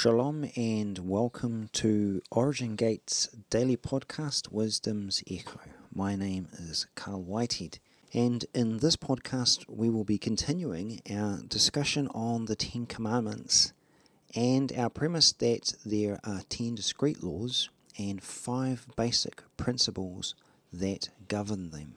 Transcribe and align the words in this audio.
Shalom 0.00 0.48
and 0.56 0.98
welcome 1.00 1.68
to 1.74 2.22
Origin 2.30 2.74
Gates 2.74 3.28
daily 3.50 3.76
podcast, 3.76 4.50
Wisdom's 4.50 5.22
Echo. 5.30 5.60
My 5.94 6.16
name 6.16 6.48
is 6.52 6.86
Carl 6.94 7.20
Whitehead, 7.20 7.80
and 8.14 8.46
in 8.54 8.78
this 8.78 8.96
podcast, 8.96 9.66
we 9.68 9.90
will 9.90 10.04
be 10.04 10.16
continuing 10.16 11.02
our 11.14 11.40
discussion 11.46 12.08
on 12.14 12.46
the 12.46 12.56
Ten 12.56 12.86
Commandments 12.86 13.74
and 14.34 14.72
our 14.72 14.88
premise 14.88 15.32
that 15.32 15.74
there 15.84 16.18
are 16.24 16.44
ten 16.48 16.76
discrete 16.76 17.22
laws 17.22 17.68
and 17.98 18.22
five 18.22 18.86
basic 18.96 19.42
principles 19.58 20.34
that 20.72 21.10
govern 21.28 21.72
them. 21.72 21.96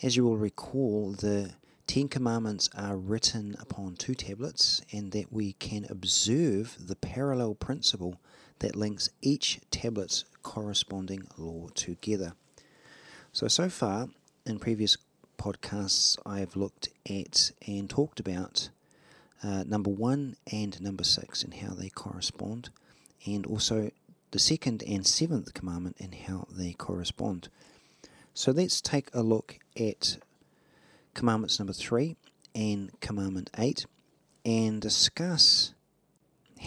As 0.00 0.16
you 0.16 0.22
will 0.22 0.38
recall, 0.38 1.10
the 1.10 1.54
Ten 1.86 2.08
Commandments 2.08 2.70
are 2.76 2.96
written 2.96 3.56
upon 3.60 3.96
two 3.96 4.14
tablets, 4.14 4.82
and 4.90 5.12
that 5.12 5.32
we 5.32 5.52
can 5.54 5.86
observe 5.88 6.76
the 6.80 6.96
parallel 6.96 7.54
principle 7.54 8.20
that 8.60 8.74
links 8.74 9.10
each 9.20 9.60
tablet's 9.70 10.24
corresponding 10.42 11.26
law 11.36 11.68
together. 11.74 12.32
So, 13.32 13.48
so 13.48 13.68
far 13.68 14.08
in 14.46 14.58
previous 14.58 14.96
podcasts, 15.38 16.16
I've 16.24 16.56
looked 16.56 16.88
at 17.08 17.50
and 17.66 17.88
talked 17.90 18.18
about 18.18 18.70
uh, 19.42 19.64
number 19.64 19.90
one 19.90 20.36
and 20.50 20.80
number 20.80 21.04
six 21.04 21.42
and 21.42 21.54
how 21.54 21.74
they 21.74 21.90
correspond, 21.90 22.70
and 23.26 23.44
also 23.46 23.90
the 24.30 24.38
second 24.38 24.82
and 24.84 25.06
seventh 25.06 25.52
commandment 25.52 25.96
and 26.00 26.14
how 26.14 26.46
they 26.50 26.72
correspond. 26.72 27.48
So, 28.32 28.52
let's 28.52 28.80
take 28.80 29.10
a 29.12 29.22
look 29.22 29.58
at 29.78 30.16
commandments 31.14 31.58
number 31.58 31.72
three 31.72 32.16
and 32.54 32.90
commandment 33.00 33.50
eight 33.58 33.86
and 34.44 34.80
discuss 34.80 35.74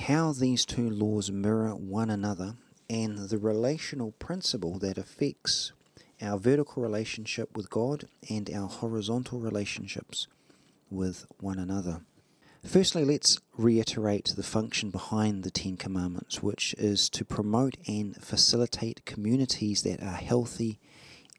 how 0.01 0.31
these 0.31 0.65
two 0.65 0.89
laws 0.89 1.31
mirror 1.31 1.75
one 1.75 2.09
another 2.09 2.55
and 2.89 3.17
the 3.29 3.37
relational 3.37 4.11
principle 4.13 4.79
that 4.79 4.97
affects 4.97 5.71
our 6.21 6.37
vertical 6.37 6.81
relationship 6.81 7.55
with 7.55 7.69
God 7.69 8.05
and 8.29 8.49
our 8.53 8.67
horizontal 8.67 9.39
relationships 9.39 10.27
with 10.89 11.25
one 11.39 11.59
another. 11.59 12.01
Firstly, 12.65 13.05
let's 13.05 13.39
reiterate 13.55 14.33
the 14.35 14.43
function 14.43 14.89
behind 14.89 15.43
the 15.43 15.51
Ten 15.51 15.77
Commandments, 15.77 16.41
which 16.41 16.73
is 16.77 17.09
to 17.11 17.23
promote 17.23 17.77
and 17.87 18.15
facilitate 18.17 19.05
communities 19.05 19.83
that 19.83 20.01
are 20.01 20.15
healthy 20.15 20.79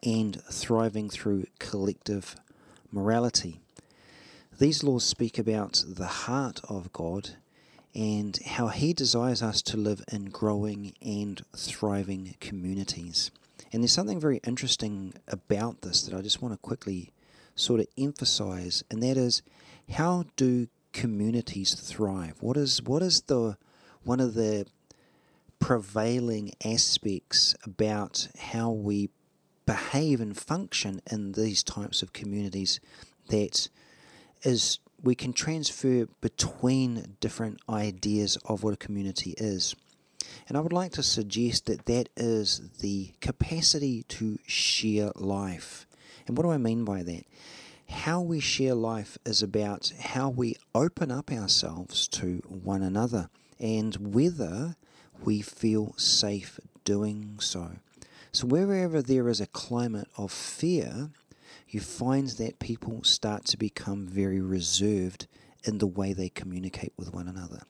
and 0.02 0.40
thriving 0.44 1.10
through 1.10 1.46
collective 1.58 2.36
morality. 2.92 3.60
These 4.58 4.82
laws 4.82 5.04
speak 5.04 5.38
about 5.38 5.84
the 5.86 6.06
heart 6.06 6.60
of 6.68 6.92
God 6.92 7.30
and 7.94 8.38
how 8.44 8.68
He 8.68 8.92
desires 8.92 9.42
us 9.42 9.62
to 9.62 9.76
live 9.76 10.02
in 10.10 10.26
growing 10.26 10.94
and 11.00 11.42
thriving 11.56 12.34
communities. 12.40 13.30
And 13.72 13.82
there's 13.82 13.92
something 13.92 14.20
very 14.20 14.40
interesting 14.46 15.14
about 15.28 15.82
this 15.82 16.02
that 16.02 16.16
I 16.16 16.22
just 16.22 16.42
want 16.42 16.54
to 16.54 16.58
quickly 16.58 17.12
sort 17.54 17.80
of 17.80 17.86
emphasize, 17.96 18.82
and 18.90 19.02
that 19.02 19.16
is 19.16 19.42
how 19.90 20.24
do 20.36 20.68
communities 20.92 21.74
thrive? 21.74 22.36
What 22.40 22.56
is 22.56 22.82
what 22.82 23.02
is 23.02 23.22
the 23.22 23.56
one 24.02 24.20
of 24.20 24.34
the 24.34 24.66
prevailing 25.58 26.52
aspects 26.64 27.54
about 27.64 28.28
how 28.38 28.70
we 28.70 29.10
behave 29.68 30.18
and 30.18 30.34
function 30.34 30.98
in 31.12 31.32
these 31.32 31.62
types 31.62 32.00
of 32.00 32.14
communities 32.14 32.80
that 33.28 33.68
is 34.42 34.78
we 35.02 35.14
can 35.14 35.30
transfer 35.34 36.06
between 36.22 37.16
different 37.20 37.60
ideas 37.68 38.38
of 38.46 38.62
what 38.62 38.72
a 38.72 38.78
community 38.78 39.34
is. 39.36 39.76
And 40.48 40.56
I 40.56 40.60
would 40.60 40.72
like 40.72 40.92
to 40.92 41.02
suggest 41.02 41.66
that 41.66 41.84
that 41.84 42.08
is 42.16 42.62
the 42.80 43.12
capacity 43.20 44.04
to 44.04 44.38
share 44.46 45.12
life. 45.16 45.86
And 46.26 46.38
what 46.38 46.44
do 46.44 46.50
I 46.50 46.56
mean 46.56 46.86
by 46.86 47.02
that? 47.02 47.24
How 47.90 48.22
we 48.22 48.40
share 48.40 48.74
life 48.74 49.18
is 49.26 49.42
about 49.42 49.92
how 50.00 50.30
we 50.30 50.56
open 50.74 51.10
up 51.10 51.30
ourselves 51.30 52.08
to 52.08 52.42
one 52.48 52.82
another 52.82 53.28
and 53.60 54.14
whether 54.14 54.76
we 55.22 55.42
feel 55.42 55.92
safe 55.98 56.58
doing 56.84 57.36
so. 57.38 57.72
So, 58.32 58.46
wherever 58.46 59.02
there 59.02 59.28
is 59.28 59.40
a 59.40 59.46
climate 59.46 60.08
of 60.16 60.30
fear, 60.30 61.10
you 61.68 61.80
find 61.80 62.28
that 62.28 62.58
people 62.58 63.02
start 63.04 63.44
to 63.46 63.56
become 63.56 64.06
very 64.06 64.40
reserved 64.40 65.26
in 65.64 65.78
the 65.78 65.86
way 65.86 66.12
they 66.12 66.28
communicate 66.28 66.92
with 66.96 67.12
one 67.12 67.28
another. 67.28 67.62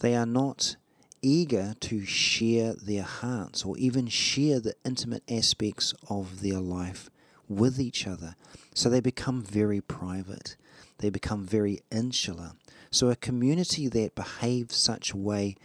They 0.00 0.14
are 0.14 0.26
not 0.26 0.76
eager 1.22 1.74
to 1.80 2.04
share 2.04 2.74
their 2.74 3.02
hearts 3.02 3.64
or 3.64 3.76
even 3.78 4.06
share 4.06 4.60
the 4.60 4.74
intimate 4.84 5.22
aspects 5.30 5.94
of 6.08 6.40
their 6.40 6.60
life 6.60 7.10
with 7.48 7.80
each 7.80 8.06
other. 8.06 8.36
So 8.74 8.88
they 8.88 9.00
become 9.00 9.42
very 9.42 9.80
private. 9.80 10.56
They 10.98 11.10
become 11.10 11.44
very 11.44 11.80
insular. 11.90 12.52
So 12.90 13.10
a 13.10 13.16
community 13.16 13.88
that 13.88 14.14
behaves 14.14 14.76
such 14.76 15.12
a 15.12 15.16
way 15.16 15.56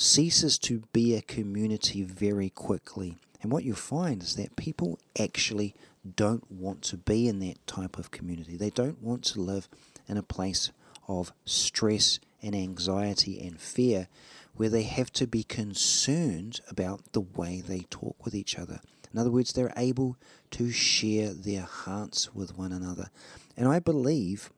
ceases 0.00 0.58
to 0.58 0.82
be 0.94 1.14
a 1.14 1.20
community 1.20 2.02
very 2.02 2.48
quickly. 2.48 3.18
And 3.42 3.52
what 3.52 3.64
you 3.64 3.74
find 3.74 4.22
is 4.22 4.34
that 4.36 4.56
people 4.56 4.98
actually 5.18 5.74
don't 6.16 6.50
want 6.50 6.80
to 6.84 6.96
be 6.96 7.28
in 7.28 7.38
that 7.40 7.66
type 7.66 7.98
of 7.98 8.10
community. 8.10 8.56
They 8.56 8.70
don't 8.70 9.02
want 9.02 9.24
to 9.24 9.40
live 9.42 9.68
in 10.08 10.16
a 10.16 10.22
place 10.22 10.70
of 11.06 11.34
stress 11.44 12.18
and 12.42 12.54
anxiety 12.54 13.46
and 13.46 13.60
fear 13.60 14.08
where 14.54 14.70
they 14.70 14.84
have 14.84 15.12
to 15.12 15.26
be 15.26 15.42
concerned 15.42 16.62
about 16.70 17.12
the 17.12 17.20
way 17.20 17.60
they 17.60 17.80
talk 17.90 18.24
with 18.24 18.34
each 18.34 18.58
other. 18.58 18.80
In 19.12 19.18
other 19.18 19.30
words, 19.30 19.52
they're 19.52 19.72
able 19.76 20.16
to 20.52 20.70
share 20.70 21.34
their 21.34 21.62
hearts 21.62 22.34
with 22.34 22.56
one 22.56 22.72
another. 22.72 23.10
And 23.54 23.68
I 23.68 23.80
believe 23.80 24.50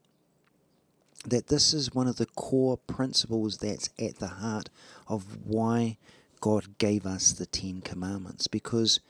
that 1.25 1.49
this 1.49 1.73
is 1.73 1.95
one 1.95 2.09
of 2.09 2.17
the 2.17 2.27
core 2.27 2.77
principles 2.77 3.59
that's 3.59 3.91
at 3.99 4.19
the 4.19 4.29
heart 4.29 4.69
of 5.09 5.47
why 5.47 5.99
God 6.41 6.79
gave 6.79 7.07
us 7.07 7.33
the 7.33 7.47
Ten 7.47 7.81
Commandments. 7.81 8.49
Because 8.49 9.01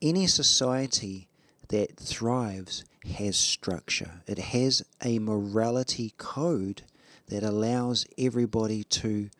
any 0.00 0.26
society 0.26 1.28
that 1.68 1.96
thrives 1.96 2.84
has 3.16 3.36
structure, 3.36 4.22
it 4.26 4.38
has 4.38 4.82
a 5.04 5.18
morality 5.18 6.14
code 6.16 6.82
that 7.28 7.42
allows 7.42 8.06
everybody 8.18 8.82
to 8.84 9.30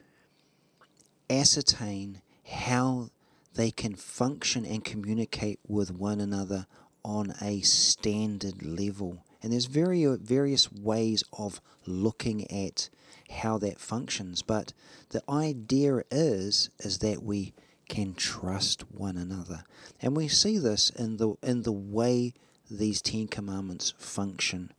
ascertain 1.28 2.20
how 2.46 3.08
they 3.54 3.70
can 3.70 3.94
function 3.94 4.64
and 4.64 4.84
communicate 4.84 5.58
with 5.66 5.90
one 5.90 6.20
another 6.20 6.66
on 7.04 7.34
a 7.40 7.60
standard 7.62 8.62
level. 8.62 9.24
And 9.42 9.52
there's 9.52 9.66
very 9.66 10.04
uh, 10.04 10.16
various 10.20 10.70
ways 10.72 11.24
of 11.32 11.60
looking 11.86 12.50
at 12.50 12.88
how 13.30 13.58
that 13.58 13.78
functions, 13.78 14.42
but 14.42 14.72
the 15.10 15.22
idea 15.28 16.02
is 16.10 16.70
is 16.80 16.98
that 16.98 17.22
we 17.22 17.54
can 17.88 18.14
trust 18.14 18.82
one 18.92 19.16
another. 19.16 19.64
And 20.00 20.16
we 20.16 20.28
see 20.28 20.58
this 20.58 20.90
in 20.90 21.16
the 21.16 21.34
in 21.42 21.62
the 21.62 21.72
way 21.72 22.34
these 22.70 23.02
10 23.02 23.28
commandments 23.28 23.94
function 23.98 24.72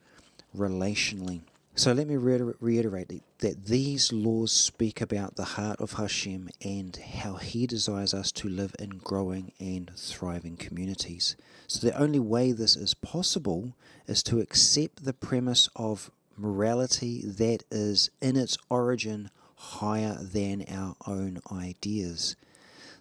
relationally. 0.56 1.42
So 1.74 1.94
let 1.94 2.08
me 2.08 2.18
reiterate 2.18 3.24
that 3.40 3.66
these 3.66 4.12
laws 4.12 4.52
speak 4.52 5.00
about 5.00 5.36
the 5.36 5.46
heart 5.56 5.80
of 5.80 5.94
Hashem 5.94 6.50
and 6.62 6.96
how 6.98 7.36
He 7.36 7.66
desires 7.66 8.14
us 8.14 8.32
to 8.34 8.50
live 8.50 8.76
in 8.78 8.98
growing 8.98 9.54
and 9.58 9.90
thriving 9.96 10.58
communities. 10.58 11.38
So 11.68 11.88
the 11.88 11.98
only 11.98 12.20
way 12.20 12.52
this 12.52 12.76
is 12.76 12.94
possible 12.94 13.74
is 14.06 14.22
to 14.24 14.42
accept 14.42 15.06
the 15.06 15.14
premise 15.14 15.70
of 15.76 16.12
morality 16.38 17.24
that 17.26 17.64
is 17.72 18.10
in 18.22 18.36
its 18.36 18.58
origin 18.70 19.30
higher 19.56 20.18
than 20.22 20.66
our 20.70 20.95
own 21.07 21.40
ideas. 21.50 22.36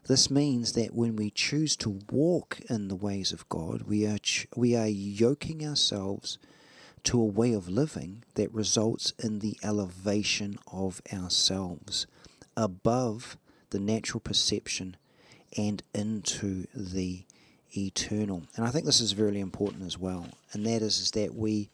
This 0.07 0.31
means 0.31 0.75
that 0.75 0.95
when 0.95 1.17
we 1.17 1.31
choose 1.31 1.75
to 1.77 2.01
walk 2.11 2.61
in 2.71 2.87
the 2.87 2.95
ways 2.95 3.33
of 3.33 3.49
God, 3.49 3.83
we 3.83 4.07
are, 4.07 4.19
ch- 4.19 4.47
we 4.55 4.77
are 4.77 4.87
yoking 4.87 5.67
ourselves 5.67 6.39
to 7.05 7.21
a 7.21 7.25
way 7.25 7.53
of 7.53 7.69
living 7.69 8.25
that 8.35 8.53
results 8.53 9.13
in 9.23 9.39
the 9.39 9.57
elevation 9.63 10.59
of 10.71 11.01
ourselves 11.13 12.07
above 12.57 13.37
the 13.71 13.79
natural 13.79 14.21
perception 14.21 14.97
and 15.57 15.83
into 15.95 16.67
the 16.75 17.25
eternal. 17.77 18.43
And 18.57 18.67
I 18.67 18.71
think 18.71 18.85
this 18.85 19.01
is 19.01 19.13
very 19.13 19.41
important 19.41 19.85
as 19.85 19.99
well. 19.99 20.29
And 20.53 20.67
that 20.67 20.83
is, 20.83 21.01
is 21.01 21.11
that 21.13 21.35
we 21.35 21.71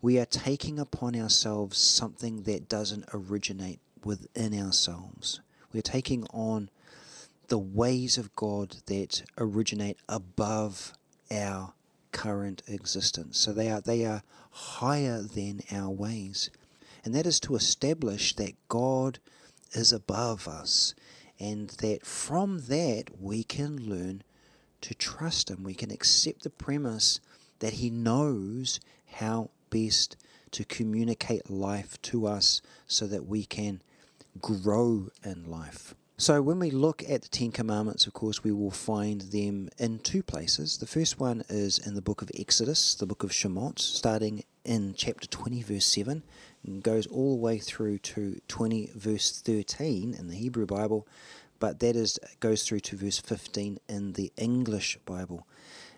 we 0.00 0.18
are 0.18 0.26
taking 0.26 0.80
upon 0.80 1.14
ourselves 1.14 1.78
something 1.78 2.42
that 2.42 2.68
doesn't 2.68 3.04
originate 3.14 3.78
within 4.04 4.52
ourselves. 4.52 5.40
We're 5.72 5.80
taking 5.80 6.24
on 6.32 6.70
the 7.46 7.58
ways 7.58 8.18
of 8.18 8.34
God 8.34 8.78
that 8.86 9.22
originate 9.38 9.98
above 10.08 10.92
our 11.30 11.74
current 12.12 12.62
existence. 12.66 13.38
So 13.38 13.52
they 13.52 13.70
are 13.70 13.80
they 13.80 14.04
are 14.04 14.22
higher 14.50 15.22
than 15.22 15.62
our 15.72 15.90
ways. 15.90 16.50
And 17.04 17.14
that 17.14 17.26
is 17.26 17.40
to 17.40 17.56
establish 17.56 18.34
that 18.36 18.54
God 18.68 19.18
is 19.72 19.92
above 19.92 20.46
us, 20.46 20.94
and 21.40 21.70
that 21.80 22.06
from 22.06 22.66
that 22.68 23.04
we 23.18 23.42
can 23.42 23.76
learn 23.88 24.22
to 24.82 24.94
trust 24.94 25.50
Him. 25.50 25.64
We 25.64 25.74
can 25.74 25.90
accept 25.90 26.42
the 26.42 26.50
premise 26.50 27.20
that 27.58 27.74
He 27.74 27.90
knows 27.90 28.78
how 29.14 29.50
best 29.70 30.16
to 30.52 30.64
communicate 30.64 31.50
life 31.50 32.00
to 32.02 32.26
us 32.26 32.60
so 32.86 33.06
that 33.06 33.26
we 33.26 33.44
can 33.44 33.82
grow 34.40 35.08
in 35.24 35.44
life. 35.50 35.94
So, 36.22 36.40
when 36.40 36.60
we 36.60 36.70
look 36.70 37.02
at 37.08 37.22
the 37.22 37.28
Ten 37.28 37.50
Commandments, 37.50 38.06
of 38.06 38.12
course, 38.12 38.44
we 38.44 38.52
will 38.52 38.70
find 38.70 39.22
them 39.22 39.68
in 39.76 39.98
two 39.98 40.22
places. 40.22 40.78
The 40.78 40.86
first 40.86 41.18
one 41.18 41.42
is 41.48 41.78
in 41.78 41.96
the 41.96 42.00
book 42.00 42.22
of 42.22 42.30
Exodus, 42.38 42.94
the 42.94 43.06
book 43.06 43.24
of 43.24 43.32
Shemot, 43.32 43.80
starting 43.80 44.44
in 44.64 44.94
chapter 44.96 45.26
20, 45.26 45.64
verse 45.64 45.84
7, 45.84 46.22
and 46.64 46.80
goes 46.80 47.08
all 47.08 47.34
the 47.34 47.42
way 47.42 47.58
through 47.58 47.98
to 47.98 48.40
20, 48.46 48.92
verse 48.94 49.40
13 49.40 50.14
in 50.14 50.28
the 50.28 50.36
Hebrew 50.36 50.64
Bible, 50.64 51.08
but 51.58 51.80
that 51.80 51.96
is 51.96 52.20
goes 52.38 52.62
through 52.62 52.80
to 52.80 52.96
verse 52.96 53.18
15 53.18 53.80
in 53.88 54.12
the 54.12 54.32
English 54.36 54.98
Bible. 55.04 55.48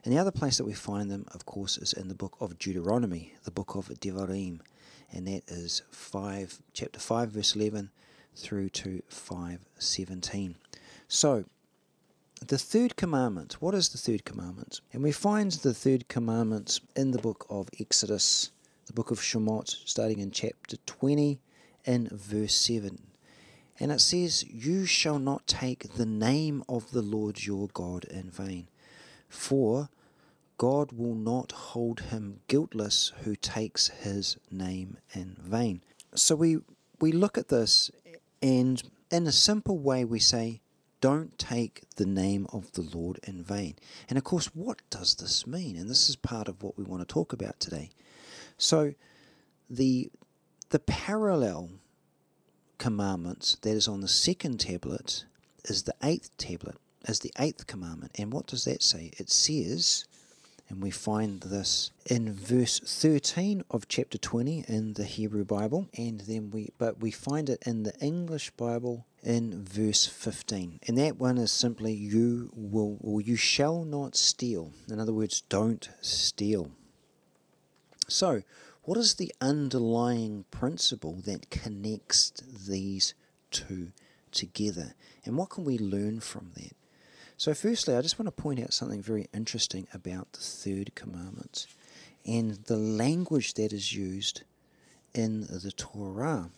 And 0.05 0.15
the 0.15 0.19
other 0.19 0.32
place 0.32 0.56
that 0.56 0.65
we 0.65 0.73
find 0.73 1.11
them, 1.11 1.27
of 1.35 1.44
course, 1.44 1.77
is 1.77 1.93
in 1.93 2.09
the 2.09 2.15
book 2.15 2.38
of 2.41 2.59
Deuteronomy, 2.59 3.35
the 3.44 3.50
book 3.50 3.75
of 3.75 3.88
Devarim, 3.88 4.61
and 5.12 5.27
that 5.27 5.43
is 5.49 5.82
5, 5.91 6.62
chapter 6.73 6.99
5, 6.99 7.29
verse 7.29 7.55
11 7.55 7.91
through 8.34 8.70
to 8.70 9.02
5:17. 9.08 10.56
So, 11.08 11.44
the 12.46 12.58
third 12.58 12.96
commandment. 12.96 13.60
What 13.60 13.75
is 13.75 13.88
the 13.88 13.98
third 13.98 14.25
commandment? 14.25 14.81
And 14.92 15.02
we 15.02 15.12
find 15.12 15.52
the 15.52 15.75
third 15.75 16.08
commandment 16.08 16.81
in 16.94 17.12
the 17.12 17.19
book 17.19 17.46
of 17.48 17.70
Exodus, 17.81 18.50
the 18.86 18.92
book 18.92 19.10
of 19.10 19.20
Shemot, 19.20 19.76
starting 19.86 20.19
in 20.19 20.31
chapter 20.31 20.76
20 20.84 21.40
in 21.84 22.08
verse 22.12 22.54
7. 22.54 22.98
And 23.81 23.90
it 23.90 24.00
says, 24.00 24.44
You 24.44 24.86
shall 24.86 25.19
not 25.19 25.46
take 25.46 25.94
the 25.94 26.06
name 26.06 26.62
of 26.69 26.90
the 26.90 27.02
Lord 27.02 27.44
your 27.44 27.69
God 27.69 28.04
in 28.04 28.31
vain, 28.31 28.69
for 29.28 29.88
God 30.58 30.92
will 30.92 31.14
not 31.14 31.52
hold 31.52 32.00
him 32.00 32.40
guiltless 32.46 33.12
who 33.22 33.34
takes 33.34 33.88
his 33.88 34.36
name 34.50 34.98
in 35.12 35.36
vain. 35.40 35.82
So 36.14 36.36
we 36.36 36.58
we 37.00 37.10
look 37.10 37.36
at 37.36 37.48
this 37.48 37.90
and 38.42 38.82
in 39.10 39.26
a 39.26 39.32
simple 39.32 39.78
way 39.78 40.04
we 40.04 40.19
say 40.19 40.60
don't 41.00 41.38
take 41.38 41.82
the 41.96 42.06
name 42.06 42.46
of 42.50 42.72
the 42.72 42.81
Lord 42.81 43.20
in 43.25 43.42
vain. 43.42 43.76
And 44.08 44.16
of 44.16 44.25
course, 44.25 44.46
what 44.54 44.81
does 44.88 45.16
this 45.16 45.46
mean? 45.46 45.76
And 45.76 45.90
this 45.90 46.08
is 46.08 46.16
part 46.16 46.48
of 46.48 46.62
what 46.62 46.78
we 46.78 46.84
want 46.84 47.06
to 47.06 47.12
talk 47.12 47.34
about 47.34 47.60
today. 47.60 47.90
So 48.56 48.94
the 49.69 50.10
the 50.70 50.78
parallel 50.78 51.69
commandment 52.78 53.56
that 53.60 53.70
is 53.70 53.86
on 53.86 54.00
the 54.00 54.08
second 54.08 54.60
tablet 54.60 55.26
is 55.66 55.82
the 55.82 55.94
eighth 56.02 56.34
tablet, 56.38 56.76
is 57.06 57.20
the 57.20 57.32
eighth 57.38 57.66
commandment. 57.66 58.12
And 58.19 58.32
what 58.32 58.46
does 58.46 58.64
that 58.64 58.82
say? 58.82 59.12
It 59.19 59.31
says, 59.31 60.06
and 60.69 60.82
we 60.82 60.90
find 60.90 61.40
this 61.43 61.90
in 62.06 62.32
verse 62.32 62.81
13 62.81 63.64
of 63.70 63.87
chapter 63.88 64.19
20 64.19 64.64
in 64.66 64.94
the 64.94 65.05
Hebrew 65.05 65.44
Bible, 65.44 65.88
and 65.96 66.20
then 66.20 66.50
we 66.50 66.70
but 66.78 67.00
we 67.00 67.11
find 67.11 67.50
it 67.50 67.62
in 67.66 67.82
the 67.82 67.94
English 68.00 68.50
Bible 68.52 69.06
in 69.22 69.64
verse 69.64 70.06
15. 70.06 70.81
And 70.87 70.99
that 70.99 71.19
one 71.19 71.38
is 71.38 71.52
simply 71.52 71.93
you 71.93 72.50
will 72.55 72.99
or 73.00 73.20
you 73.20 73.37
shall 73.37 73.84
not 73.84 74.16
steal. 74.16 74.72
In 74.88 75.00
other 75.00 75.12
words, 75.12 75.40
don't 75.43 75.88
steal. 76.00 76.70
So, 78.08 78.43
what 78.82 78.99
is 78.99 79.14
the 79.14 79.32
underlying 79.40 80.44
principle 80.50 81.14
that 81.25 81.50
connects 81.50 82.32
these 82.69 83.14
two 83.50 83.93
together? 84.31 84.94
And 85.25 85.38
what 85.38 85.50
can 85.50 85.64
we 85.64 85.78
learn 85.78 86.20
from 86.20 86.52
that? 86.55 86.76
So, 87.36 87.52
firstly, 87.52 87.96
I 87.96 88.00
just 88.00 88.19
want 88.19 88.26
to 88.26 88.42
point 88.42 88.60
out 88.60 88.72
something 88.72 89.02
very 89.02 89.26
interesting 89.34 89.88
about 89.92 90.32
the 90.32 90.40
third 90.40 90.94
commandment 90.94 91.66
and 92.25 92.52
the 92.66 92.76
language 92.76 93.54
that 93.54 93.72
is 93.72 93.92
used 93.92 94.42
in 95.14 95.42
the 95.42 95.72
Torah. 95.76 96.50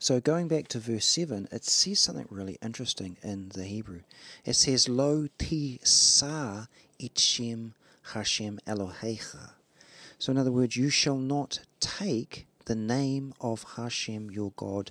So, 0.00 0.20
going 0.20 0.48
back 0.48 0.66
to 0.68 0.80
verse 0.80 1.06
7, 1.06 1.48
it 1.52 1.64
says 1.64 2.00
something 2.00 2.26
really 2.30 2.58
interesting 2.60 3.16
in 3.22 3.50
the 3.50 3.62
Hebrew. 3.62 4.00
It 4.44 4.54
says, 4.54 4.88
Lo 4.88 5.28
ti 5.38 5.78
sa 5.84 6.66
itchem 6.98 7.74
Hashem 8.14 8.58
Elohecha. 8.66 9.50
So, 10.18 10.32
in 10.32 10.38
other 10.38 10.50
words, 10.50 10.76
you 10.76 10.90
shall 10.90 11.16
not 11.16 11.60
take 11.78 12.46
the 12.64 12.74
name 12.74 13.34
of 13.40 13.64
Hashem 13.76 14.32
your 14.32 14.52
God, 14.56 14.90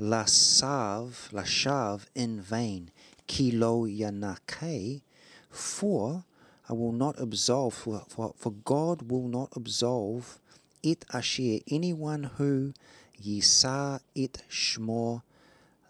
lasav, 0.00 1.30
lashav, 1.30 2.06
in 2.14 2.40
vain 2.40 2.90
kilo 3.26 3.86
yanake, 3.86 5.02
for 5.50 6.24
I 6.68 6.72
will 6.72 6.92
not 6.92 7.20
absolve, 7.20 7.74
for, 7.74 8.04
for, 8.08 8.34
for 8.36 8.50
God 8.50 9.10
will 9.10 9.28
not 9.28 9.50
absolve 9.54 10.38
it 10.82 11.04
asher, 11.12 11.58
anyone 11.70 12.24
who 12.36 12.74
yisa 13.22 14.00
it 14.14 14.42
shmo 14.50 15.22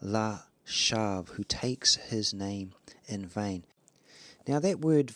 la 0.00 0.40
shav, 0.66 1.30
who 1.30 1.44
takes 1.44 1.96
his 1.96 2.32
name 2.32 2.72
in 3.06 3.26
vain. 3.26 3.64
Now 4.46 4.60
that 4.60 4.80
word 4.80 5.12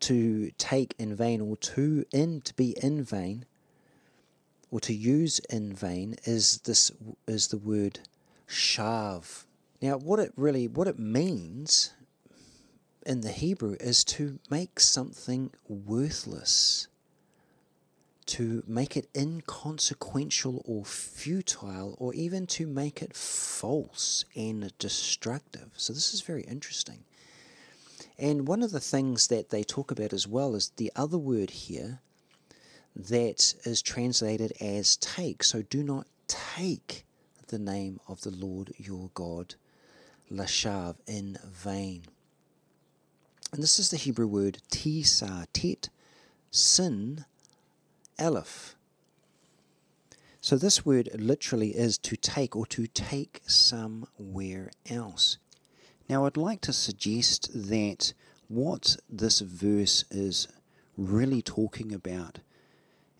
to 0.00 0.50
take 0.58 0.94
in 0.98 1.14
vain 1.14 1.40
or 1.40 1.56
to 1.56 2.04
in 2.12 2.40
to 2.42 2.54
be 2.54 2.76
in 2.82 3.02
vain 3.02 3.46
or 4.70 4.80
to 4.80 4.92
use 4.92 5.38
in 5.50 5.72
vain 5.72 6.16
is 6.24 6.58
this 6.64 6.90
is 7.28 7.48
the 7.48 7.58
word 7.58 8.00
shav 8.48 9.44
now, 9.82 9.98
what 9.98 10.20
it 10.20 10.32
really 10.36 10.68
what 10.68 10.86
it 10.86 10.98
means 11.00 11.92
in 13.04 13.22
the 13.22 13.32
Hebrew 13.32 13.76
is 13.80 14.04
to 14.04 14.38
make 14.48 14.78
something 14.78 15.50
worthless, 15.68 16.86
to 18.26 18.62
make 18.68 18.96
it 18.96 19.08
inconsequential 19.16 20.62
or 20.64 20.84
futile, 20.84 21.96
or 21.98 22.14
even 22.14 22.46
to 22.46 22.68
make 22.68 23.02
it 23.02 23.16
false 23.16 24.24
and 24.36 24.72
destructive. 24.78 25.70
So, 25.76 25.92
this 25.92 26.14
is 26.14 26.20
very 26.20 26.42
interesting. 26.42 27.02
And 28.16 28.46
one 28.46 28.62
of 28.62 28.70
the 28.70 28.78
things 28.78 29.26
that 29.28 29.50
they 29.50 29.64
talk 29.64 29.90
about 29.90 30.12
as 30.12 30.28
well 30.28 30.54
is 30.54 30.70
the 30.76 30.92
other 30.94 31.18
word 31.18 31.50
here 31.50 31.98
that 32.94 33.54
is 33.64 33.82
translated 33.82 34.52
as 34.60 34.96
take. 34.96 35.42
So, 35.42 35.62
do 35.62 35.82
not 35.82 36.06
take 36.28 37.04
the 37.48 37.58
name 37.58 37.98
of 38.06 38.20
the 38.20 38.30
Lord 38.30 38.72
your 38.78 39.10
God 39.14 39.56
lashav, 40.32 40.96
in 41.06 41.38
vain. 41.44 42.02
And 43.52 43.62
this 43.62 43.78
is 43.78 43.90
the 43.90 43.96
Hebrew 43.96 44.26
word 44.26 44.58
tisa, 44.70 45.46
tet, 45.52 45.90
sin, 46.50 47.24
aleph. 48.18 48.74
So 50.40 50.56
this 50.56 50.84
word 50.84 51.10
literally 51.14 51.70
is 51.70 51.98
to 51.98 52.16
take 52.16 52.56
or 52.56 52.66
to 52.66 52.86
take 52.86 53.42
somewhere 53.46 54.70
else. 54.88 55.38
Now 56.08 56.26
I'd 56.26 56.36
like 56.36 56.60
to 56.62 56.72
suggest 56.72 57.50
that 57.68 58.12
what 58.48 58.96
this 59.08 59.40
verse 59.40 60.04
is 60.10 60.48
really 60.96 61.42
talking 61.42 61.94
about 61.94 62.40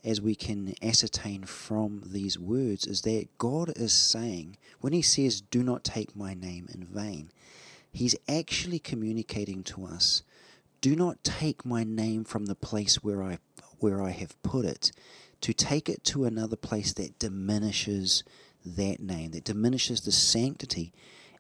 as 0.04 0.20
we 0.20 0.34
can 0.34 0.74
ascertain 0.82 1.44
from 1.44 2.02
these 2.06 2.38
words, 2.38 2.86
is 2.86 3.02
that 3.02 3.28
God 3.38 3.72
is 3.76 3.92
saying, 3.92 4.56
when 4.80 4.92
He 4.92 5.02
says, 5.02 5.40
Do 5.40 5.62
not 5.62 5.84
take 5.84 6.16
my 6.16 6.34
name 6.34 6.68
in 6.72 6.84
vain, 6.84 7.30
He's 7.92 8.16
actually 8.28 8.78
communicating 8.78 9.62
to 9.64 9.84
us, 9.84 10.22
Do 10.80 10.96
not 10.96 11.22
take 11.22 11.64
my 11.64 11.84
name 11.84 12.24
from 12.24 12.46
the 12.46 12.54
place 12.54 12.96
where 13.02 13.22
I, 13.22 13.38
where 13.78 14.02
I 14.02 14.10
have 14.10 14.40
put 14.42 14.64
it, 14.64 14.92
to 15.42 15.52
take 15.52 15.88
it 15.88 16.04
to 16.04 16.24
another 16.24 16.56
place 16.56 16.92
that 16.94 17.18
diminishes 17.18 18.24
that 18.64 19.00
name, 19.00 19.32
that 19.32 19.44
diminishes 19.44 20.02
the 20.02 20.12
sanctity 20.12 20.92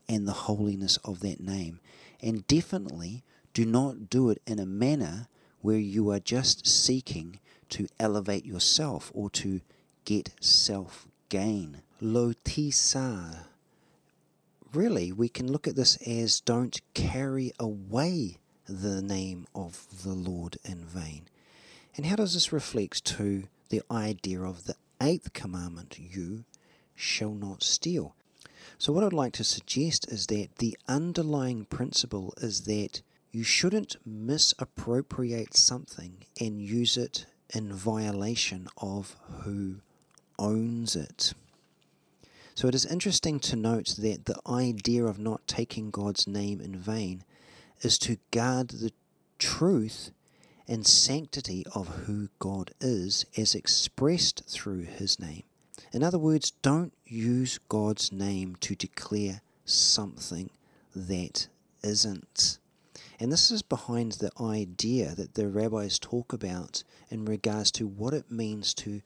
and 0.08 0.26
the 0.26 0.32
holiness 0.32 0.98
of 1.04 1.20
that 1.20 1.40
name. 1.40 1.80
And 2.20 2.46
definitely 2.46 3.24
do 3.54 3.64
not 3.64 4.08
do 4.08 4.30
it 4.30 4.40
in 4.46 4.58
a 4.58 4.66
manner 4.66 5.28
where 5.60 5.78
you 5.78 6.10
are 6.10 6.18
just 6.18 6.66
seeking 6.66 7.38
to 7.72 7.88
elevate 7.98 8.44
yourself 8.44 9.10
or 9.14 9.30
to 9.30 9.60
get 10.04 10.30
self 10.40 11.06
gain. 11.28 11.82
Lotisa. 12.00 13.44
Really, 14.72 15.12
we 15.12 15.28
can 15.28 15.50
look 15.50 15.68
at 15.68 15.76
this 15.76 15.96
as 16.06 16.40
don't 16.40 16.80
carry 16.94 17.52
away 17.58 18.38
the 18.66 19.02
name 19.02 19.46
of 19.54 19.86
the 20.02 20.12
Lord 20.12 20.58
in 20.64 20.84
vain. 20.84 21.26
And 21.96 22.06
how 22.06 22.16
does 22.16 22.34
this 22.34 22.52
reflect 22.52 23.04
to 23.16 23.44
the 23.68 23.82
idea 23.90 24.40
of 24.42 24.64
the 24.64 24.76
eighth 25.00 25.32
commandment, 25.32 25.98
you 25.98 26.44
shall 26.94 27.34
not 27.34 27.62
steal? 27.62 28.14
So, 28.78 28.92
what 28.92 29.04
I'd 29.04 29.12
like 29.12 29.32
to 29.34 29.44
suggest 29.44 30.10
is 30.10 30.26
that 30.28 30.56
the 30.56 30.76
underlying 30.88 31.66
principle 31.66 32.34
is 32.38 32.62
that 32.62 33.02
you 33.30 33.44
shouldn't 33.44 33.96
misappropriate 34.04 35.54
something 35.54 36.24
and 36.40 36.60
use 36.60 36.96
it 36.96 37.26
in 37.50 37.72
violation 37.72 38.68
of 38.78 39.16
who 39.42 39.76
owns 40.38 40.96
it. 40.96 41.34
So 42.54 42.68
it 42.68 42.74
is 42.74 42.84
interesting 42.84 43.40
to 43.40 43.56
note 43.56 43.94
that 43.98 44.26
the 44.26 44.38
idea 44.46 45.04
of 45.04 45.18
not 45.18 45.46
taking 45.46 45.90
God's 45.90 46.26
name 46.26 46.60
in 46.60 46.76
vain 46.76 47.24
is 47.80 47.98
to 47.98 48.18
guard 48.30 48.68
the 48.68 48.92
truth 49.38 50.10
and 50.68 50.86
sanctity 50.86 51.64
of 51.74 51.88
who 52.06 52.28
God 52.38 52.72
is 52.80 53.26
as 53.36 53.54
expressed 53.54 54.42
through 54.46 54.82
his 54.82 55.18
name. 55.18 55.42
In 55.92 56.02
other 56.02 56.18
words, 56.18 56.52
don't 56.62 56.92
use 57.06 57.58
God's 57.68 58.12
name 58.12 58.56
to 58.60 58.74
declare 58.74 59.40
something 59.64 60.50
that 60.94 61.48
isn't. 61.82 62.58
And 63.20 63.30
this 63.30 63.50
is 63.50 63.62
behind 63.62 64.12
the 64.12 64.30
idea 64.40 65.14
that 65.14 65.34
the 65.34 65.48
rabbis 65.48 65.98
talk 65.98 66.32
about 66.32 66.82
in 67.10 67.24
regards 67.24 67.70
to 67.72 67.86
what 67.86 68.14
it 68.14 68.30
means 68.30 68.74
to 68.74 69.02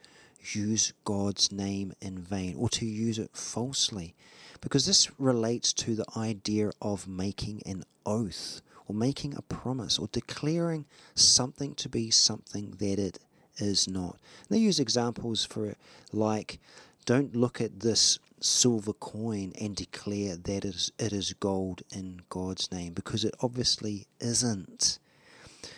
use 0.53 0.93
God's 1.05 1.51
name 1.51 1.93
in 2.01 2.19
vain 2.19 2.57
or 2.57 2.69
to 2.71 2.87
use 2.87 3.19
it 3.19 3.31
falsely. 3.35 4.15
Because 4.61 4.87
this 4.87 5.11
relates 5.19 5.73
to 5.75 5.95
the 5.95 6.07
idea 6.17 6.71
of 6.81 7.09
making 7.09 7.63
an 7.67 7.85
oath 8.05 8.63
or 8.89 8.95
making 8.95 9.35
a 9.37 9.43
promise 9.43 9.99
or 9.99 10.09
declaring 10.13 10.87
something 11.15 11.75
to 11.75 11.89
be 11.89 12.11
something 12.11 12.77
that 12.79 12.99
it 12.99 13.19
is 13.59 13.89
not. 13.89 14.19
They 14.49 14.59
use 14.59 14.81
examples 14.81 15.45
for 15.45 15.67
it 15.67 15.79
like, 16.13 16.59
don't 17.05 17.37
look 17.37 17.61
at 17.61 17.81
this 17.81 18.19
silver 18.41 18.93
coin 18.93 19.53
and 19.61 19.75
declare 19.75 20.37
that 20.37 20.65
it 20.65 20.65
is, 20.65 20.93
it 20.99 21.13
is 21.13 21.33
gold 21.35 21.83
in 21.95 22.21
God's 22.29 22.71
name 22.71 22.93
because 22.93 23.25
it 23.25 23.35
obviously 23.41 24.07
isn't. 24.21 24.99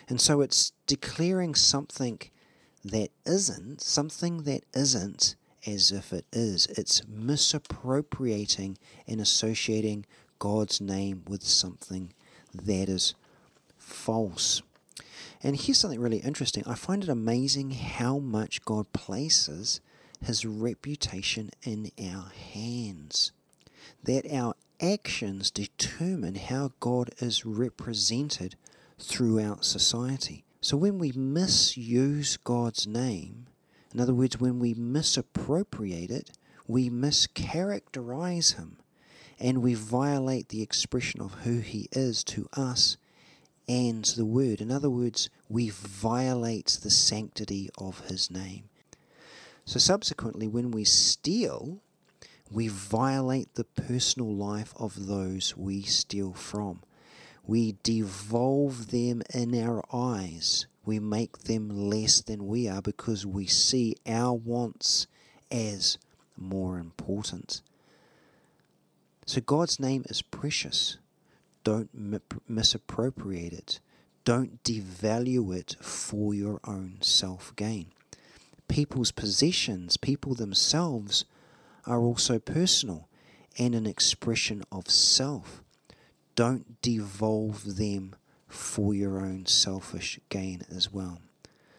And 0.08 0.20
so 0.20 0.40
it's 0.40 0.72
declaring 0.86 1.54
something 1.54 2.20
that 2.84 3.10
isn't, 3.26 3.80
something 3.80 4.42
that 4.44 4.64
isn't 4.74 5.36
as 5.66 5.92
if 5.92 6.12
it 6.12 6.24
is. 6.32 6.66
It's 6.66 7.02
misappropriating 7.06 8.78
and 9.06 9.20
associating 9.20 10.06
God's 10.38 10.80
name 10.80 11.22
with 11.26 11.42
something 11.42 12.12
that 12.54 12.88
is 12.88 13.14
false. 13.76 14.62
And 15.42 15.56
here's 15.56 15.78
something 15.78 16.00
really 16.00 16.18
interesting. 16.18 16.64
I 16.66 16.74
find 16.74 17.02
it 17.02 17.08
amazing 17.08 17.70
how 17.70 18.18
much 18.18 18.64
God 18.64 18.92
places 18.92 19.80
his 20.22 20.44
reputation 20.44 21.50
in 21.62 21.90
our 22.00 22.30
hands. 22.52 23.32
That 24.04 24.30
our 24.32 24.54
actions 24.80 25.50
determine 25.50 26.36
how 26.36 26.72
God 26.80 27.10
is 27.18 27.44
represented 27.44 28.56
throughout 28.98 29.64
society. 29.64 30.44
So 30.60 30.76
when 30.76 30.98
we 30.98 31.12
misuse 31.12 32.36
God's 32.36 32.86
name, 32.86 33.46
in 33.94 34.00
other 34.00 34.14
words, 34.14 34.40
when 34.40 34.58
we 34.58 34.74
misappropriate 34.74 36.10
it, 36.10 36.30
we 36.66 36.90
mischaracterize 36.90 38.56
Him 38.56 38.76
and 39.40 39.62
we 39.62 39.74
violate 39.74 40.48
the 40.48 40.62
expression 40.62 41.20
of 41.20 41.34
who 41.44 41.60
He 41.60 41.88
is 41.92 42.22
to 42.24 42.48
us 42.52 42.96
and 43.68 44.04
the 44.04 44.26
Word. 44.26 44.60
In 44.60 44.70
other 44.70 44.90
words, 44.90 45.30
we 45.48 45.70
violate 45.70 46.78
the 46.82 46.90
sanctity 46.90 47.70
of 47.78 48.00
His 48.08 48.30
name. 48.30 48.64
So, 49.68 49.78
subsequently, 49.78 50.48
when 50.48 50.70
we 50.70 50.84
steal, 50.84 51.82
we 52.50 52.68
violate 52.68 53.54
the 53.54 53.64
personal 53.64 54.34
life 54.34 54.72
of 54.78 55.08
those 55.08 55.58
we 55.58 55.82
steal 55.82 56.32
from. 56.32 56.80
We 57.46 57.76
devolve 57.82 58.90
them 58.90 59.20
in 59.34 59.54
our 59.62 59.84
eyes. 59.92 60.66
We 60.86 61.00
make 61.00 61.40
them 61.40 61.68
less 61.68 62.22
than 62.22 62.46
we 62.46 62.66
are 62.66 62.80
because 62.80 63.26
we 63.26 63.46
see 63.46 63.94
our 64.06 64.32
wants 64.32 65.06
as 65.50 65.98
more 66.34 66.78
important. 66.78 67.60
So 69.26 69.42
God's 69.42 69.78
name 69.78 70.02
is 70.08 70.22
precious. 70.22 70.96
Don't 71.62 71.90
misappropriate 72.48 73.52
it. 73.52 73.80
Don't 74.24 74.62
devalue 74.64 75.54
it 75.54 75.76
for 75.82 76.32
your 76.32 76.58
own 76.64 76.96
self 77.02 77.54
gain 77.54 77.92
people's 78.68 79.10
possessions, 79.12 79.96
people 79.96 80.34
themselves, 80.34 81.24
are 81.86 82.00
also 82.00 82.38
personal 82.38 83.08
and 83.58 83.74
an 83.74 83.86
expression 83.86 84.62
of 84.70 84.90
self. 84.90 85.62
Don't 86.34 86.80
devolve 86.80 87.76
them 87.76 88.14
for 88.46 88.94
your 88.94 89.18
own 89.18 89.46
selfish 89.46 90.20
gain 90.28 90.62
as 90.70 90.92
well. 90.92 91.20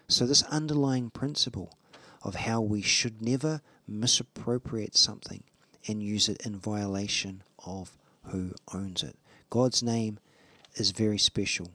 So, 0.08 0.26
this 0.26 0.44
underlying 0.44 1.10
principle 1.10 1.78
of 2.24 2.36
how 2.36 2.62
we 2.62 2.82
should 2.82 3.22
never 3.22 3.62
misappropriate 3.88 4.96
something 4.96 5.44
and 5.88 6.04
use 6.04 6.28
it 6.28 6.46
in 6.46 6.58
violation 6.58 7.44
of 7.66 7.98
who 8.26 8.54
owns 8.74 9.04
it. 9.04 9.16
God's 9.50 9.82
name 9.82 10.20
is 10.76 10.92
very 10.92 11.18
special. 11.18 11.72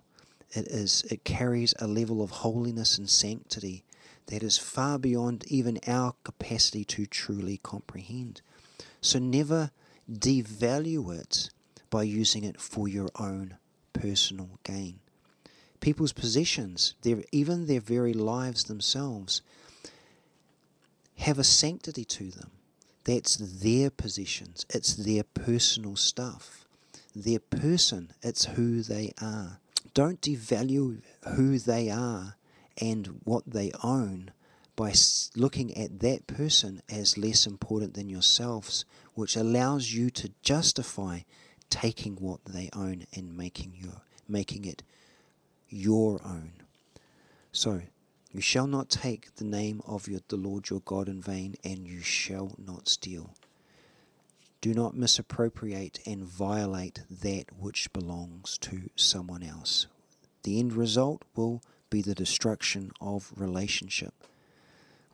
It 0.50 0.68
is 0.68 1.04
it 1.10 1.24
carries 1.24 1.74
a 1.78 1.86
level 1.86 2.22
of 2.22 2.30
holiness 2.30 2.98
and 2.98 3.08
sanctity 3.08 3.84
that 4.26 4.42
is 4.42 4.58
far 4.58 4.98
beyond 4.98 5.44
even 5.48 5.78
our 5.86 6.14
capacity 6.24 6.84
to 6.84 7.06
truly 7.06 7.58
comprehend. 7.62 8.40
So 9.00 9.18
never 9.18 9.70
devalue 10.10 11.18
it 11.18 11.50
by 11.90 12.02
using 12.02 12.44
it 12.44 12.60
for 12.60 12.88
your 12.88 13.10
own 13.18 13.56
personal 13.92 14.58
gain. 14.64 15.00
People's 15.80 16.12
possessions, 16.12 16.94
their, 17.02 17.22
even 17.30 17.66
their 17.66 17.80
very 17.80 18.14
lives 18.14 18.64
themselves, 18.64 19.42
have 21.18 21.38
a 21.38 21.44
sanctity 21.44 22.04
to 22.04 22.30
them. 22.30 22.50
That's 23.04 23.36
their 23.36 23.90
possessions, 23.90 24.64
it's 24.70 24.94
their 24.94 25.22
personal 25.22 25.96
stuff. 25.96 26.64
Their 27.14 27.38
person, 27.38 28.12
it's 28.22 28.46
who 28.46 28.82
they 28.82 29.12
are. 29.20 29.60
Don't 29.92 30.20
devalue 30.20 31.02
who 31.36 31.58
they 31.58 31.88
are 31.90 32.34
and 32.80 33.20
what 33.24 33.44
they 33.46 33.72
own 33.82 34.30
by 34.76 34.92
looking 35.36 35.76
at 35.76 36.00
that 36.00 36.26
person 36.26 36.82
as 36.88 37.16
less 37.16 37.46
important 37.46 37.94
than 37.94 38.08
yourselves, 38.08 38.84
which 39.14 39.36
allows 39.36 39.92
you 39.92 40.10
to 40.10 40.32
justify 40.42 41.20
taking 41.70 42.16
what 42.16 42.44
they 42.44 42.68
own 42.72 43.04
and 43.14 43.36
making 43.36 43.72
your 43.76 44.02
making 44.28 44.64
it 44.64 44.82
your 45.68 46.20
own. 46.24 46.52
So 47.52 47.82
you 48.32 48.40
shall 48.40 48.66
not 48.66 48.88
take 48.88 49.34
the 49.36 49.44
name 49.44 49.80
of 49.86 50.08
your, 50.08 50.20
the 50.28 50.36
Lord 50.36 50.70
your 50.70 50.80
God 50.80 51.08
in 51.08 51.20
vain, 51.20 51.56
and 51.62 51.86
you 51.86 52.00
shall 52.00 52.54
not 52.58 52.88
steal. 52.88 53.34
Do 54.60 54.72
not 54.72 54.96
misappropriate 54.96 56.00
and 56.06 56.24
violate 56.24 57.02
that 57.10 57.46
which 57.58 57.92
belongs 57.92 58.56
to 58.58 58.90
someone 58.96 59.42
else. 59.42 59.86
The 60.42 60.58
end 60.58 60.72
result 60.72 61.22
will 61.36 61.62
be 61.94 62.02
the 62.02 62.12
destruction 62.12 62.90
of 63.00 63.30
relationship. 63.36 64.12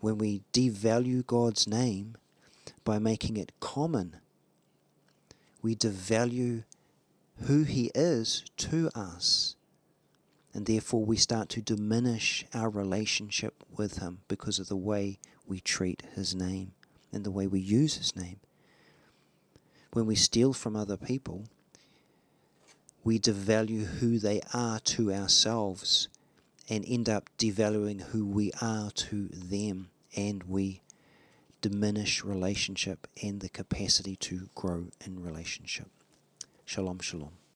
When 0.00 0.16
we 0.16 0.40
devalue 0.50 1.26
God's 1.26 1.68
name 1.68 2.16
by 2.84 2.98
making 2.98 3.36
it 3.36 3.52
common, 3.60 4.16
we 5.60 5.76
devalue 5.76 6.64
who 7.42 7.64
He 7.64 7.90
is 7.94 8.44
to 8.56 8.88
us. 8.94 9.56
And 10.54 10.64
therefore, 10.64 11.04
we 11.04 11.18
start 11.18 11.50
to 11.50 11.60
diminish 11.60 12.46
our 12.54 12.70
relationship 12.70 13.62
with 13.76 13.98
Him 13.98 14.20
because 14.26 14.58
of 14.58 14.68
the 14.68 14.74
way 14.90 15.18
we 15.46 15.60
treat 15.60 16.02
His 16.14 16.34
name 16.34 16.72
and 17.12 17.24
the 17.24 17.30
way 17.30 17.46
we 17.46 17.60
use 17.60 17.98
His 17.98 18.16
name. 18.16 18.40
When 19.92 20.06
we 20.06 20.14
steal 20.14 20.54
from 20.54 20.76
other 20.76 20.96
people, 20.96 21.44
we 23.04 23.18
devalue 23.18 23.84
who 23.84 24.18
they 24.18 24.40
are 24.54 24.78
to 24.80 25.12
ourselves 25.12 26.08
and 26.70 26.84
end 26.88 27.08
up 27.08 27.28
devaluing 27.36 28.00
who 28.00 28.24
we 28.24 28.52
are 28.62 28.90
to 28.92 29.28
them, 29.32 29.90
and 30.16 30.44
we 30.44 30.80
diminish 31.60 32.24
relationship 32.24 33.06
and 33.22 33.40
the 33.40 33.48
capacity 33.48 34.16
to 34.16 34.48
grow 34.54 34.86
in 35.04 35.22
relationship. 35.22 35.88
Shalom, 36.64 37.00
shalom. 37.00 37.39